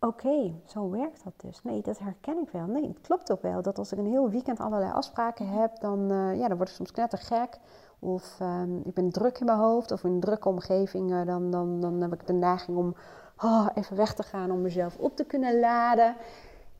oké, 0.01 0.55
zo 0.67 0.91
werkt 0.91 1.25
dat 1.25 1.33
dus. 1.37 1.63
Nee, 1.63 1.83
dat 1.83 1.99
herken 1.99 2.39
ik 2.39 2.51
wel. 2.51 2.67
Nee, 2.67 2.89
het 2.89 3.01
klopt 3.01 3.33
ook 3.33 3.43
wel 3.43 3.63
dat 3.63 3.79
als 3.79 3.93
ik 3.93 3.99
een 3.99 4.07
heel 4.07 4.31
weekend 4.31 4.61
allerlei 4.61 4.93
afspraken 4.93 5.49
heb, 5.49 5.81
dan, 5.81 6.13
uh, 6.13 6.39
ja, 6.39 6.49
dan 6.49 6.57
word 6.57 6.69
ik 6.69 6.75
soms 6.75 6.93
knettergek. 6.93 7.59
Of 7.99 8.39
um, 8.41 8.83
ik 8.85 8.95
ben 8.95 9.11
druk 9.11 9.39
in 9.39 9.47
mijn 9.47 9.59
hoofd 9.59 9.91
of 9.91 10.05
in 10.05 10.13
een 10.13 10.21
drukke 10.21 10.49
omgeving, 10.49 11.11
uh, 11.11 11.27
dan, 11.27 11.51
dan, 11.51 11.81
dan 11.81 12.01
heb 12.01 12.13
ik 12.13 12.27
de 12.27 12.33
neiging 12.33 12.77
om 12.77 12.95
oh, 13.43 13.67
even 13.75 13.97
weg 13.97 14.15
te 14.15 14.23
gaan 14.23 14.51
om 14.51 14.61
mezelf 14.61 14.97
op 14.97 15.17
te 15.17 15.25
kunnen 15.25 15.61
laden. 15.61 16.17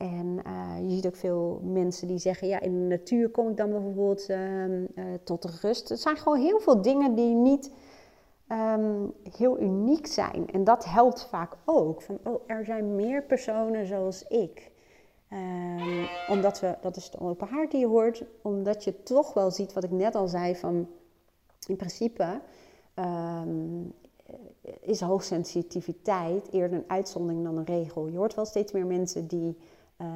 En 0.03 0.43
je 0.89 0.95
ziet 0.95 1.07
ook 1.07 1.17
veel 1.17 1.61
mensen 1.65 2.09
die 2.09 2.19
zeggen, 2.19 2.49
ja, 2.49 2.61
in 2.61 2.73
de 2.73 2.97
natuur 2.97 3.31
kom 3.31 3.49
ik 3.49 3.57
dan 3.57 3.71
bijvoorbeeld 3.71 4.27
ehm, 4.29 4.85
tot 5.25 5.45
rust. 5.45 5.89
Het 5.89 6.01
zijn 6.01 6.17
gewoon 6.17 6.39
heel 6.39 6.61
veel 6.61 6.83
dingen 6.83 7.15
die 7.15 7.35
niet 7.35 7.71
Ehm, 8.53 9.07
heel 9.37 9.61
uniek 9.61 10.07
zijn. 10.07 10.51
En 10.51 10.65
dat 10.65 10.85
helpt 10.85 11.27
vaak 11.27 11.57
ook. 11.65 12.03
Van, 12.03 12.19
oh, 12.25 12.43
er 12.47 12.65
zijn 12.65 12.95
meer 12.95 13.23
personen 13.23 13.87
zoals 13.87 14.27
ik. 14.29 14.71
Um, 15.33 16.07
omdat 16.29 16.61
we, 16.61 16.77
dat 16.81 16.97
is 16.97 17.11
de 17.11 17.21
open 17.21 17.49
haard 17.49 17.71
die 17.71 17.81
je 17.81 17.87
hoort, 17.87 18.25
omdat 18.43 18.85
je 18.85 19.03
toch 19.03 19.35
wel 19.35 19.51
ziet 19.51 19.73
wat 19.73 19.85
ik 19.85 19.91
net 19.91 20.15
al 20.15 20.29
zei 20.29 20.57
van, 20.57 20.89
in 21.67 21.77
principe 21.77 22.41
um, 22.95 23.93
is 24.81 25.01
hoogsensitiviteit 25.01 26.53
eerder 26.53 26.79
een 26.79 26.91
uitzondering 26.91 27.45
dan 27.45 27.57
een 27.57 27.65
regel. 27.65 28.07
Je 28.07 28.17
hoort 28.17 28.35
wel 28.35 28.45
steeds 28.45 28.73
meer 28.73 28.87
mensen 28.87 29.27
die, 29.27 29.57
uh, 30.03 30.09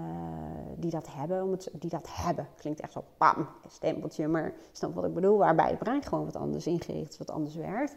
die 0.77 0.91
dat 0.91 1.09
hebben, 1.11 1.43
om 1.43 1.57
die 1.73 1.91
dat 1.91 2.09
hebben. 2.11 2.49
Klinkt 2.57 2.81
echt 2.81 2.93
zo, 2.93 3.05
pam, 3.17 3.49
stempeltje, 3.69 4.29
maar 4.29 4.55
snap 4.73 4.95
wat 4.95 5.05
ik 5.05 5.15
bedoel, 5.15 5.39
waarbij 5.39 5.69
het 5.69 5.79
brein 5.79 6.03
gewoon 6.03 6.25
wat 6.25 6.37
anders 6.37 6.67
ingericht 6.67 7.11
is, 7.11 7.19
wat 7.19 7.31
anders 7.31 7.55
werkt. 7.55 7.97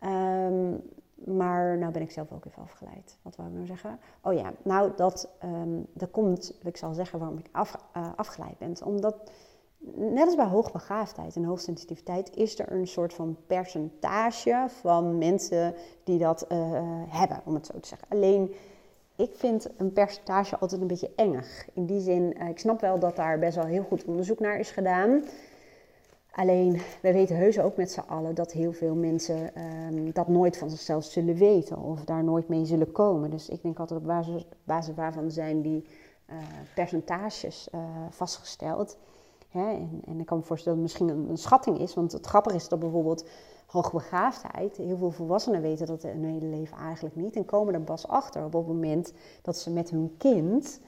Um, 0.00 0.82
maar 1.24 1.78
nou 1.78 1.92
ben 1.92 2.02
ik 2.02 2.10
zelf 2.10 2.32
ook 2.32 2.44
even 2.44 2.62
afgeleid. 2.62 3.18
Wat 3.22 3.36
wou 3.36 3.48
ik 3.48 3.54
nou 3.54 3.66
zeggen? 3.66 3.98
Oh 4.22 4.32
ja, 4.32 4.52
nou 4.62 4.92
dat, 4.96 5.28
dat 5.92 6.10
komt, 6.10 6.54
ik 6.62 6.76
zal 6.76 6.94
zeggen 6.94 7.18
waarom 7.18 7.38
ik 7.38 7.48
af, 7.52 7.76
uh, 7.96 8.06
afgeleid 8.16 8.58
ben. 8.58 8.74
Omdat, 8.84 9.30
net 9.94 10.26
als 10.26 10.34
bij 10.34 10.46
hoogbegaafdheid 10.46 11.36
en 11.36 11.44
hoogsensitiviteit, 11.44 12.36
is 12.36 12.58
er 12.58 12.72
een 12.72 12.86
soort 12.86 13.14
van 13.14 13.36
percentage 13.46 14.66
van 14.68 15.18
mensen 15.18 15.74
die 16.04 16.18
dat 16.18 16.46
uh, 16.52 16.58
hebben, 17.08 17.40
om 17.44 17.54
het 17.54 17.66
zo 17.66 17.80
te 17.80 17.88
zeggen. 17.88 18.08
Alleen, 18.10 18.54
ik 19.20 19.30
vind 19.34 19.68
een 19.76 19.92
percentage 19.92 20.58
altijd 20.58 20.80
een 20.80 20.86
beetje 20.86 21.10
engig. 21.16 21.68
In 21.72 21.86
die 21.86 22.00
zin, 22.00 22.36
uh, 22.38 22.48
ik 22.48 22.58
snap 22.58 22.80
wel 22.80 22.98
dat 22.98 23.16
daar 23.16 23.38
best 23.38 23.56
wel 23.56 23.64
heel 23.66 23.82
goed 23.82 24.04
onderzoek 24.04 24.40
naar 24.40 24.58
is 24.58 24.70
gedaan. 24.70 25.24
Alleen, 26.30 26.80
we 27.02 27.12
weten 27.12 27.36
heus 27.36 27.58
ook 27.58 27.76
met 27.76 27.90
z'n 27.90 28.00
allen 28.00 28.34
dat 28.34 28.52
heel 28.52 28.72
veel 28.72 28.94
mensen 28.94 29.50
um, 29.92 30.12
dat 30.12 30.28
nooit 30.28 30.56
van 30.56 30.70
zichzelf 30.70 31.04
zullen 31.04 31.34
weten 31.34 31.78
of 31.78 32.04
daar 32.04 32.24
nooit 32.24 32.48
mee 32.48 32.64
zullen 32.64 32.92
komen. 32.92 33.30
Dus 33.30 33.48
ik 33.48 33.62
denk 33.62 33.78
altijd 33.78 34.00
op 34.00 34.06
basis, 34.06 34.46
basis 34.64 34.94
waarvan 34.94 35.30
zijn 35.30 35.62
die 35.62 35.84
uh, 36.30 36.36
percentages 36.74 37.68
uh, 37.74 37.80
vastgesteld. 38.10 38.96
Hè? 39.50 39.70
En, 39.70 40.02
en, 40.04 40.20
ik 40.20 40.26
kan 40.26 40.38
me 40.38 40.44
voorstellen 40.44 40.80
dat 40.80 40.90
het 40.90 41.00
misschien 41.00 41.28
een, 41.30 41.38
schatting 41.38 41.78
is, 41.78 41.94
want 41.94 42.12
het 42.12 42.26
grappige 42.26 42.56
is 42.56 42.68
dat 42.68 42.78
bijvoorbeeld 42.78 43.28
hoogbegaafdheid, 43.66 44.76
heel 44.76 44.96
veel 44.96 45.10
volwassenen 45.10 45.62
weten 45.62 45.86
dat 45.86 46.02
hun 46.02 46.24
hele 46.24 46.46
leven 46.46 46.76
eigenlijk 46.76 47.16
niet 47.16 47.36
en 47.36 47.44
komen 47.44 47.74
er 47.74 47.80
pas 47.80 48.08
achter 48.08 48.44
op 48.44 48.52
het 48.52 48.66
moment 48.66 49.12
dat 49.42 49.56
ze 49.56 49.70
met 49.70 49.90
hun 49.90 50.14
kind 50.18 50.80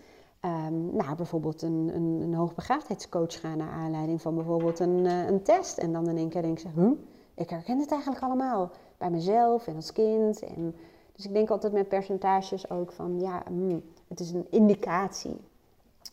Um, 0.45 0.97
nou, 0.97 1.17
bijvoorbeeld 1.17 1.63
een, 1.63 1.91
een, 1.95 2.21
een 2.21 2.35
hoogbegaafdheidscoach 2.35 3.41
gaan 3.41 3.59
naar 3.59 3.71
aanleiding 3.71 4.23
van 4.23 4.35
bijvoorbeeld 4.35 4.79
een, 4.79 5.05
uh, 5.05 5.27
een 5.27 5.43
test. 5.43 5.79
En 5.79 5.93
dan 5.93 6.09
in 6.09 6.17
één 6.17 6.29
keer 6.29 6.43
denk 6.43 6.59
ze, 6.59 6.69
hm, 6.69 6.93
ik 7.35 7.51
herken 7.51 7.79
het 7.79 7.91
eigenlijk 7.91 8.23
allemaal. 8.23 8.71
Bij 8.99 9.11
mezelf 9.11 9.67
en 9.67 9.77
als 9.77 9.93
kind. 9.93 10.43
En, 10.43 10.75
dus 11.13 11.27
ik 11.27 11.33
denk 11.33 11.51
altijd 11.51 11.73
met 11.73 11.89
percentages 11.89 12.71
ook 12.71 12.93
van, 12.93 13.21
ja, 13.21 13.43
hm, 13.47 13.79
het 14.09 14.21
is 14.21 14.31
een 14.31 14.47
indicatie. 14.51 15.41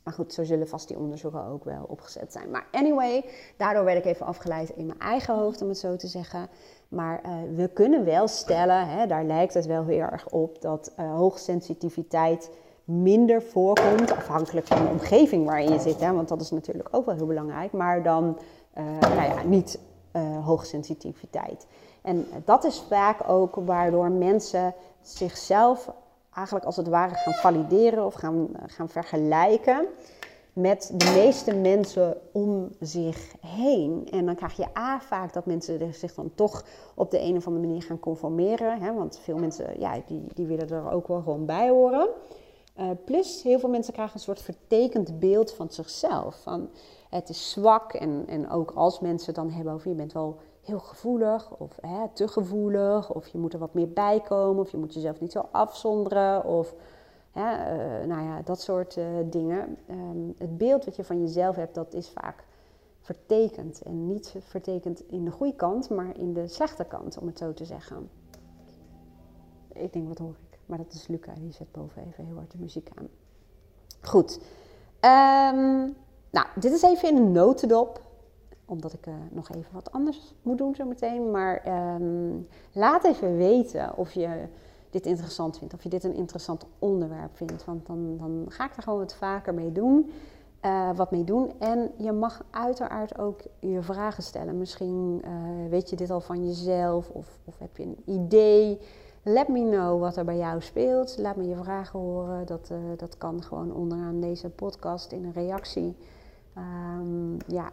Maar 0.10 0.18
goed, 0.18 0.34
zo 0.34 0.44
zullen 0.44 0.68
vast 0.68 0.88
die 0.88 0.98
onderzoeken 0.98 1.46
ook 1.46 1.64
wel 1.64 1.86
opgezet 1.88 2.32
zijn. 2.32 2.52
Maar 2.52 2.68
anyway, 2.72 3.26
daardoor 3.58 3.84
werd 3.84 3.98
ik 3.98 4.06
even 4.06 4.26
afgeleid 4.26 4.70
in 4.70 4.86
mijn 4.86 5.00
eigen 5.00 5.36
hoofd, 5.36 5.62
om 5.62 5.68
het 5.68 5.78
zo 5.78 5.96
te 5.96 6.08
zeggen. 6.08 6.48
Maar 6.88 7.22
uh, 7.26 7.32
we 7.56 7.68
kunnen 7.68 8.06
wel 8.06 8.28
stellen, 8.28 8.88
hè, 8.88 9.08
daar 9.08 9.24
lijkt 9.24 9.54
het 9.54 9.66
wel 9.66 9.86
heel 9.86 10.00
erg 10.00 10.30
op, 10.30 10.62
dat 10.62 10.94
uh, 11.00 11.16
hoogsensitiviteit 11.16 12.52
minder 12.84 13.42
voorkomt, 13.42 14.12
afhankelijk 14.12 14.68
van 14.68 14.84
de 14.84 14.92
omgeving 14.92 15.46
waarin 15.46 15.72
je 15.72 15.80
zit, 15.80 16.00
hè, 16.00 16.14
want 16.14 16.28
dat 16.28 16.42
is 16.42 16.52
natuurlijk 16.52 16.88
ook 16.92 17.06
wel 17.06 17.16
heel 17.16 17.28
belangrijk, 17.28 17.72
maar 17.72 18.04
dan 18.04 18.38
uh, 18.78 19.00
ja, 19.02 19.44
niet 19.44 19.80
hoogsensitiviteit. 20.44 21.68
En 22.02 22.26
dat 22.46 22.64
is 22.64 22.84
vaak 22.88 23.30
ook 23.30 23.56
waardoor 23.56 24.12
mensen 24.12 24.74
zichzelf 25.02 25.92
eigenlijk 26.40 26.66
als 26.66 26.76
het 26.76 26.88
ware 26.88 27.16
gaan 27.16 27.34
valideren 27.34 28.06
of 28.06 28.14
gaan, 28.14 28.50
gaan 28.68 28.90
vergelijken 28.90 29.88
met 30.54 30.92
de 30.96 31.12
meeste 31.16 31.56
mensen 31.56 32.18
om 32.32 32.70
zich 32.80 33.36
heen. 33.46 34.08
En 34.12 34.26
dan 34.26 34.36
krijg 34.36 34.56
je 34.56 34.78
A 34.78 35.00
vaak 35.00 35.34
dat 35.34 35.46
mensen 35.46 35.94
zich 35.94 36.14
dan 36.14 36.32
toch 36.36 36.66
op 36.96 37.12
de 37.12 37.22
een 37.22 37.36
of 37.36 37.48
andere 37.48 37.66
manier 37.66 37.84
gaan 37.84 38.00
conformeren. 38.00 38.82
Hè? 38.82 38.94
Want 38.94 39.20
veel 39.24 39.38
mensen 39.38 39.80
ja, 39.80 40.02
die, 40.08 40.22
die 40.34 40.46
willen 40.46 40.70
er 40.70 40.92
ook 40.92 41.08
wel 41.08 41.22
gewoon 41.22 41.46
bij 41.46 41.70
horen. 41.70 42.08
Uh, 42.80 42.90
plus, 43.06 43.44
heel 43.44 43.60
veel 43.60 43.70
mensen 43.70 43.94
krijgen 43.94 44.16
een 44.16 44.22
soort 44.22 44.42
vertekend 44.42 45.20
beeld 45.20 45.54
van 45.54 45.70
zichzelf. 45.70 46.42
Van 46.44 46.70
het 47.10 47.30
is 47.30 47.52
zwak 47.52 47.94
en, 47.94 48.24
en 48.28 48.50
ook 48.50 48.72
als 48.76 49.00
mensen 49.00 49.34
dan 49.34 49.50
hebben 49.52 49.74
over 49.74 49.90
je 49.90 49.96
bent 49.96 50.14
wel 50.14 50.38
heel 50.62 50.80
gevoelig 50.80 51.52
of 51.58 51.78
hè, 51.82 52.08
te 52.14 52.28
gevoelig. 52.28 53.14
Of 53.14 53.28
je 53.28 53.38
moet 53.38 53.54
er 53.54 53.60
wat 53.60 53.74
meer 53.74 53.90
bij 53.90 54.20
komen 54.20 54.64
of 54.64 54.72
je 54.72 54.78
moet 54.78 54.94
jezelf 54.94 55.20
niet 55.20 55.32
zo 55.32 55.48
afzonderen. 55.52 56.46
Of 56.46 56.74
hè, 57.32 57.76
uh, 58.02 58.08
nou 58.08 58.24
ja, 58.24 58.42
dat 58.42 58.62
soort 58.62 58.96
uh, 58.96 59.06
dingen. 59.26 59.78
Um, 59.90 60.34
het 60.38 60.58
beeld 60.58 60.86
wat 60.86 60.96
je 60.96 61.04
van 61.04 61.22
jezelf 61.22 61.56
hebt, 61.56 61.76
dat 61.76 61.94
is 61.94 62.10
vaak 62.10 62.44
vertekend. 63.02 63.82
En 63.82 64.08
niet 64.08 64.36
vertekend 64.40 65.04
in 65.08 65.26
de 65.26 65.32
goede 65.32 65.56
kant, 65.56 65.90
maar 65.90 66.18
in 66.18 66.34
de 66.34 66.48
slechte 66.48 66.84
kant, 66.84 67.18
om 67.18 67.28
het 67.28 67.38
zo 67.38 67.54
te 67.54 67.66
zeggen. 67.66 68.10
Ik 69.74 69.94
denk, 69.94 70.08
wat 70.08 70.18
hoor 70.18 70.36
ik? 70.50 70.60
Maar 70.66 70.78
dat 70.78 70.94
is 70.94 71.08
Luca, 71.08 71.34
die 71.40 71.52
zet 71.52 71.72
boven 71.72 72.06
even 72.08 72.26
heel 72.26 72.36
hard 72.36 72.52
de 72.52 72.58
muziek 72.58 72.90
aan. 72.96 73.08
Goed. 74.02 74.40
Um, 75.02 75.96
nou, 76.30 76.48
dit 76.56 76.72
is 76.72 76.82
even 76.82 77.10
in 77.10 77.16
een 77.16 77.32
notendop. 77.32 78.02
Omdat 78.70 78.94
ik 78.94 79.08
uh, 79.08 79.14
nog 79.30 79.50
even 79.50 79.74
wat 79.74 79.92
anders 79.92 80.34
moet 80.42 80.58
doen 80.58 80.76
zometeen. 80.76 81.32
Maar 81.32 81.68
um, 81.96 82.48
laat 82.72 83.04
even 83.04 83.38
weten 83.38 83.98
of 83.98 84.12
je 84.12 84.48
dit 84.90 85.06
interessant 85.06 85.58
vindt. 85.58 85.74
Of 85.74 85.84
je 85.84 85.90
dit 85.90 86.04
een 86.04 86.16
interessant 86.16 86.66
onderwerp 86.80 87.38
vindt. 87.38 87.66
Want 87.66 87.86
dan, 87.86 88.18
dan 88.18 88.46
ga 88.48 88.66
ik 88.66 88.76
er 88.76 88.84
gewoon 88.84 89.00
wat 89.00 89.16
vaker 89.16 89.54
mee 89.54 89.72
doen. 89.72 90.12
Uh, 90.66 90.90
wat 90.96 91.12
mee 91.12 91.24
doen. 91.24 91.52
En 91.60 91.92
je 91.98 92.12
mag 92.12 92.44
uiteraard 92.50 93.20
ook 93.20 93.42
je 93.60 93.82
vragen 93.82 94.24
stellen. 94.24 94.58
Misschien 94.58 95.22
uh, 95.26 95.70
weet 95.70 95.90
je 95.90 95.96
dit 95.96 96.12
al 96.12 96.22
van 96.22 96.48
jezelf. 96.48 97.10
Of, 97.10 97.40
of 97.46 97.60
heb 97.60 97.78
je 97.78 97.84
een 97.84 98.02
idee. 98.06 98.80
Let 99.24 99.48
me 99.48 99.70
know 99.70 100.00
wat 100.00 100.16
er 100.16 100.26
bij 100.26 100.38
jou 100.38 100.62
speelt. 100.62 101.18
Laat 101.18 101.36
me 101.36 101.48
je 101.48 101.56
vragen 101.56 102.00
horen. 102.00 102.46
Dat, 102.46 102.72
dat 102.98 103.18
kan 103.18 103.44
gewoon 103.44 103.74
onderaan 103.74 104.20
deze 104.20 104.50
podcast 104.50 105.12
in 105.12 105.26
een 105.26 105.34
reactie. 105.34 105.96
Um, 106.58 107.38
ja, 107.48 107.70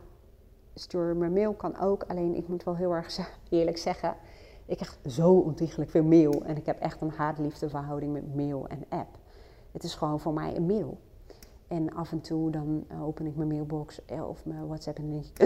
stuur 0.79 1.17
me 1.17 1.29
mail 1.29 1.53
kan 1.53 1.79
ook. 1.79 2.05
Alleen 2.07 2.35
ik 2.35 2.49
moet 2.49 2.65
wel 2.65 2.77
heel 2.77 2.93
erg 2.93 3.19
eerlijk 3.49 3.79
zeggen. 3.79 4.15
Ik 4.67 4.77
krijg 4.77 4.99
zo 5.07 5.33
ontiegelijk 5.33 5.91
veel 5.91 6.05
mail. 6.05 6.45
En 6.45 6.57
ik 6.57 6.67
heb 6.67 6.81
echt 6.81 7.01
een 7.01 7.11
haat-liefde 7.11 7.69
verhouding 7.69 8.13
met 8.13 8.35
mail 8.35 8.69
en 8.69 8.85
app. 8.89 9.19
Het 9.73 9.85
is 9.85 9.95
gewoon 9.95 10.21
voor 10.21 10.33
mij 10.33 10.57
een 10.57 10.67
mail. 10.67 10.99
En 11.69 11.95
af 11.95 12.13
en 12.13 12.21
toe 12.21 12.51
dan 12.51 12.85
open 13.03 13.27
ik 13.27 13.37
mijn 13.37 13.49
mailbox 13.49 14.05
eh, 14.05 14.29
of 14.29 14.45
mijn 14.45 14.67
WhatsApp 14.67 14.99
en 14.99 15.11
denk 15.11 15.25
ik... 15.25 15.39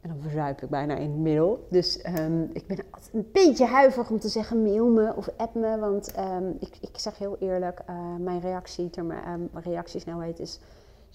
En 0.00 0.08
dan 0.08 0.22
verzuip 0.22 0.62
ik 0.62 0.68
bijna 0.68 0.96
in 0.96 1.22
mail. 1.22 1.66
Dus 1.70 2.04
um, 2.18 2.50
ik 2.52 2.66
ben 2.66 2.78
altijd 2.90 3.14
een 3.14 3.28
beetje 3.32 3.66
huiverig 3.66 4.10
om 4.10 4.18
te 4.18 4.28
zeggen 4.28 4.62
mail 4.62 4.86
me 4.86 5.12
of 5.16 5.28
app 5.36 5.54
me. 5.54 5.78
Want 5.78 6.18
um, 6.18 6.56
ik, 6.58 6.78
ik 6.80 6.98
zeg 6.98 7.18
heel 7.18 7.36
eerlijk, 7.38 7.80
uh, 7.90 8.16
mijn 8.18 8.40
reactie, 8.40 8.90
um, 8.98 9.48
reactiesnelheid 9.52 10.38
is, 10.38 10.60
is 10.60 10.60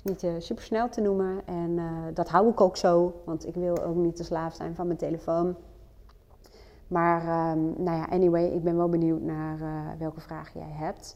niet 0.04 0.24
uh, 0.24 0.32
super 0.38 0.64
snel 0.64 0.90
te 0.90 1.02
noemen. 1.02 1.42
En 1.46 1.70
uh, 1.70 1.84
dat 2.14 2.30
hou 2.30 2.50
ik 2.50 2.62
ook 2.62 2.78
zo, 2.78 3.22
want 3.26 3.48
ik 3.48 3.56
wil 3.56 3.84
ook 3.84 3.96
niet 3.96 4.16
te 4.16 4.24
slaaf 4.24 4.56
zijn 4.56 4.76
van 4.76 4.88
mijn 4.88 5.00
telefoon. 5.00 5.56
Maar 6.88 7.26
nou 7.58 7.98
ja, 7.98 8.06
anyway, 8.06 8.46
ik 8.46 8.64
ben 8.64 8.78
wel 8.78 8.90
benieuwd 8.90 9.22
naar 9.22 9.58
welke 9.98 10.20
vraag 10.20 10.54
jij 10.54 10.72
hebt. 10.72 11.16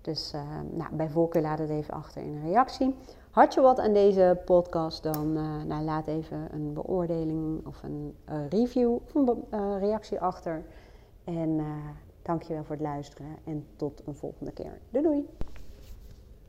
Dus 0.00 0.32
nou, 0.70 0.94
bij 0.94 1.08
voorkeur 1.08 1.42
laat 1.42 1.58
het 1.58 1.70
even 1.70 1.94
achter 1.94 2.22
in 2.22 2.34
een 2.34 2.42
reactie. 2.42 2.94
Had 3.30 3.54
je 3.54 3.60
wat 3.60 3.78
aan 3.78 3.92
deze 3.92 4.40
podcast, 4.44 5.02
dan 5.02 5.32
nou, 5.66 5.82
laat 5.84 6.06
even 6.06 6.48
een 6.52 6.72
beoordeling 6.72 7.66
of 7.66 7.82
een 7.82 8.16
review 8.48 8.92
of 8.92 9.14
een 9.14 9.78
reactie 9.78 10.20
achter. 10.20 10.64
En 11.24 11.60
dankjewel 12.22 12.64
voor 12.64 12.76
het 12.76 12.84
luisteren 12.84 13.36
en 13.44 13.66
tot 13.76 14.02
een 14.06 14.14
volgende 14.14 14.52
keer. 14.52 14.78
Doei 14.90 15.04
doei! 15.04 15.28